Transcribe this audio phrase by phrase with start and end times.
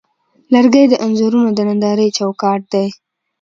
[0.53, 2.87] لرګی د انځورونو د نندارې چوکاټ دی.